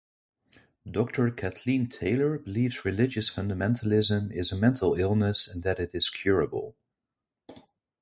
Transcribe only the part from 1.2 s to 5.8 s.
Kathleen Taylor believes religious fundamentalism is a mental illness and that